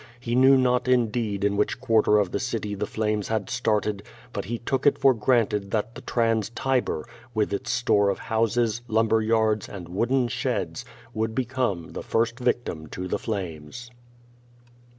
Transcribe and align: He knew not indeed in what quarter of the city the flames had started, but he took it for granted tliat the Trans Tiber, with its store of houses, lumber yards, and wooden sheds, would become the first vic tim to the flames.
He 0.19 0.33
knew 0.33 0.57
not 0.57 0.87
indeed 0.87 1.43
in 1.43 1.57
what 1.57 1.79
quarter 1.79 2.17
of 2.17 2.31
the 2.31 2.39
city 2.39 2.73
the 2.73 2.87
flames 2.87 3.27
had 3.27 3.51
started, 3.51 4.01
but 4.33 4.45
he 4.45 4.57
took 4.57 4.87
it 4.87 4.97
for 4.97 5.13
granted 5.13 5.69
tliat 5.69 5.93
the 5.93 6.01
Trans 6.01 6.49
Tiber, 6.49 7.05
with 7.35 7.53
its 7.53 7.69
store 7.69 8.09
of 8.09 8.17
houses, 8.17 8.81
lumber 8.87 9.21
yards, 9.21 9.69
and 9.69 9.87
wooden 9.89 10.27
sheds, 10.27 10.85
would 11.13 11.35
become 11.35 11.91
the 11.93 12.01
first 12.01 12.39
vic 12.39 12.65
tim 12.65 12.87
to 12.87 13.07
the 13.07 13.19
flames. 13.19 13.91